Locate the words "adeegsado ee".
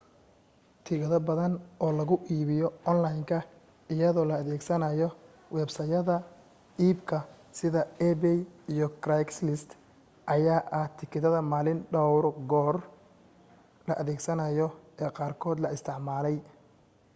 14.01-15.11